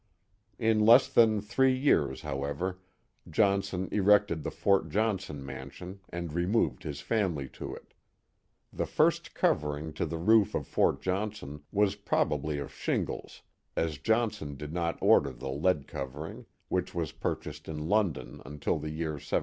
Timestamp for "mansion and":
5.45-6.33